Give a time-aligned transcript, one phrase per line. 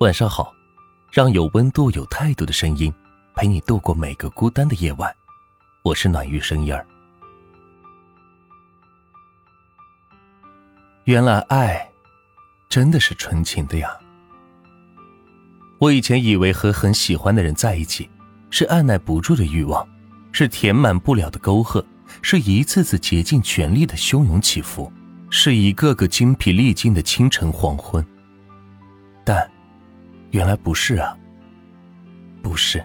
[0.00, 0.54] 晚上好，
[1.10, 2.92] 让有温度、有态度的声音
[3.34, 5.10] 陪你度过每个孤单的夜晚。
[5.82, 6.86] 我是暖玉声音儿。
[11.04, 11.90] 原来爱
[12.68, 13.90] 真的是纯情的呀！
[15.78, 18.10] 我以前以为和很喜欢的人在一起，
[18.50, 19.88] 是按耐不住的欲望，
[20.30, 21.82] 是填满不了的沟壑，
[22.20, 24.92] 是一次次竭尽全力的汹涌起伏，
[25.30, 28.06] 是一个个精疲力尽的清晨黄昏。
[29.24, 29.50] 但。
[30.36, 31.16] 原来不是啊，
[32.42, 32.84] 不是。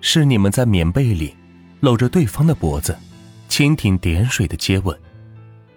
[0.00, 1.32] 是你们在棉被里
[1.78, 2.98] 搂着对方的脖子，
[3.48, 4.92] 蜻蜓点水的接吻；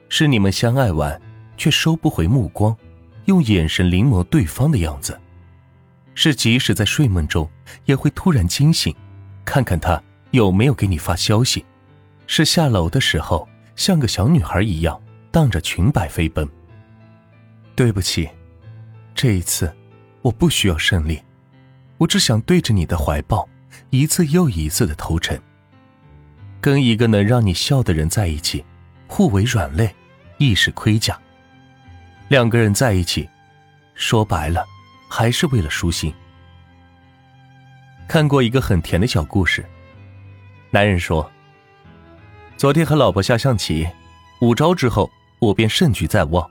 [0.09, 1.21] 是你们相爱完
[1.55, 2.75] 却收不回目光，
[3.25, 5.13] 用眼神临摹对方的样子；
[6.15, 7.47] 是即使在睡梦中
[7.85, 8.91] 也会突然惊醒，
[9.45, 11.63] 看看他有没有给你发消息；
[12.25, 16.49] 是下楼的时候像个小女孩一样荡着裙摆飞奔。
[17.75, 18.27] 对不起，
[19.13, 19.71] 这一次。
[20.21, 21.21] 我不需要胜利，
[21.97, 23.47] 我只想对着你的怀抱，
[23.89, 25.39] 一次又一次的投诚。
[26.59, 28.63] 跟一个能让你笑的人在一起，
[29.07, 29.95] 互为软肋，
[30.37, 31.17] 亦是盔甲。
[32.27, 33.29] 两个人在一起，
[33.95, 34.65] 说白了，
[35.09, 36.13] 还是为了舒心。
[38.07, 39.63] 看过一个很甜的小故事，
[40.69, 41.31] 男人说
[42.57, 43.87] ：“昨天和老婆下象棋，
[44.41, 46.45] 五招之后，我便胜局在望。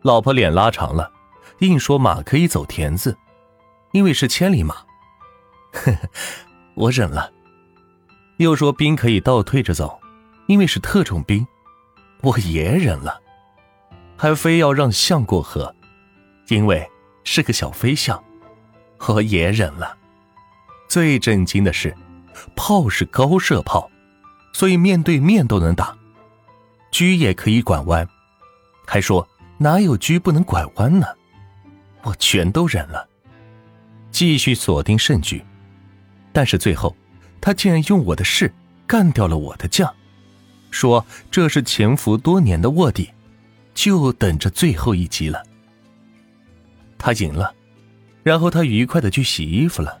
[0.00, 1.12] 老婆脸拉长了。”
[1.60, 3.16] 硬说马可以走田字，
[3.92, 4.74] 因为是千里马。
[5.72, 5.98] 呵呵，
[6.74, 7.32] 我忍了。
[8.36, 9.98] 又说兵可以倒退着走，
[10.46, 11.46] 因为是特种兵，
[12.22, 13.20] 我也忍了。
[14.16, 15.74] 还非要让象过河，
[16.48, 16.88] 因为
[17.24, 18.22] 是个小飞象，
[19.08, 19.96] 我也忍了。
[20.88, 21.94] 最震惊的是，
[22.54, 23.90] 炮是高射炮，
[24.52, 25.96] 所以面对面都能打。
[26.92, 28.08] 车也可以拐弯，
[28.86, 29.28] 还说
[29.58, 31.06] 哪有车不能拐弯呢？
[32.02, 33.08] 我全都忍了，
[34.10, 35.44] 继续锁定胜局，
[36.32, 36.96] 但是最后，
[37.40, 38.52] 他竟然用我的势
[38.86, 39.92] 干掉了我的将，
[40.70, 43.10] 说这是潜伏多年的卧底，
[43.74, 45.42] 就等着最后一击了。
[46.96, 47.54] 他赢了，
[48.22, 50.00] 然后他愉快的去洗衣服了，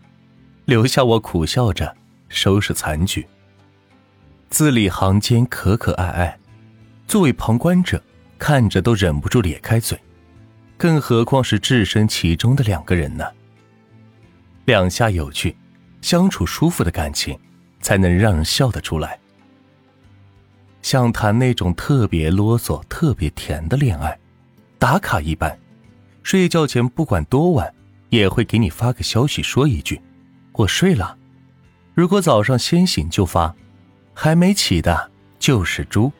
[0.64, 1.96] 留下我苦笑着
[2.28, 3.26] 收拾残局。
[4.50, 6.38] 字里行间可可爱爱，
[7.06, 8.02] 作为旁观者
[8.38, 9.98] 看着都忍不住咧开嘴。
[10.78, 13.24] 更何况是置身其中的两个人呢？
[14.64, 15.56] 两下有趣、
[16.00, 17.36] 相处舒服的感情，
[17.80, 19.18] 才能让人笑得出来。
[20.80, 24.16] 像谈那种特别啰嗦、特别甜的恋爱，
[24.78, 25.58] 打卡一般，
[26.22, 27.74] 睡觉前不管多晚，
[28.10, 30.00] 也会给你发个消息，说一句
[30.54, 31.18] “我睡了”。
[31.92, 33.52] 如果早上先醒就发，
[34.14, 35.10] 还没起的
[35.40, 36.12] 就是猪。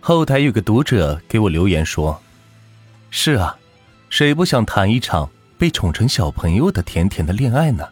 [0.00, 2.18] 后台有个读者给我留言说。
[3.10, 3.56] 是啊，
[4.10, 7.88] 谁不想谈一场被宠成小朋友的甜甜的恋爱呢？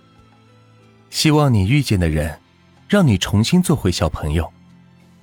[1.11, 2.39] 希望你遇见的人，
[2.89, 4.45] 让你重新做回小朋友；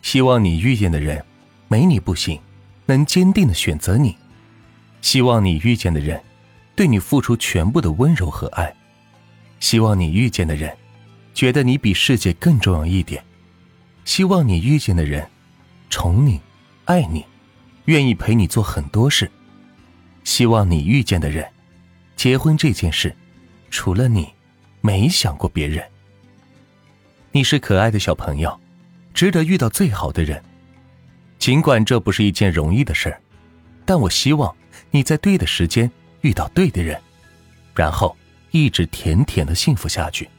[0.01, 1.23] 希望你遇见的人，
[1.67, 2.39] 没你不行，
[2.85, 4.15] 能坚定的选择你；
[5.01, 6.21] 希望你遇见的人，
[6.75, 8.73] 对你付出全部的温柔和爱；
[9.59, 10.75] 希望你遇见的人，
[11.33, 13.21] 觉得你比世界更重要一点；
[14.05, 15.29] 希望你遇见的人，
[15.89, 16.39] 宠你，
[16.85, 17.25] 爱你，
[17.85, 19.29] 愿意陪你做很多事。
[20.31, 21.45] 希望你遇见的人，
[22.15, 23.13] 结婚这件事，
[23.69, 24.33] 除了你，
[24.79, 25.85] 没想过别人。
[27.33, 28.57] 你是可爱的小朋友，
[29.13, 30.41] 值得遇到最好的人。
[31.37, 33.21] 尽管这不是一件容易的事儿，
[33.85, 34.55] 但我希望
[34.89, 35.91] 你在对的时间
[36.21, 36.97] 遇到对的人，
[37.75, 38.15] 然后
[38.51, 40.29] 一直甜甜的幸福下去。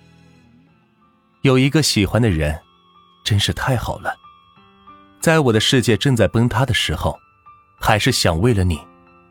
[1.42, 2.58] 有一个喜欢的人，
[3.22, 4.16] 真是太好了。
[5.20, 7.20] 在我的世界正在崩塌的时候，
[7.78, 8.80] 还是想为了你。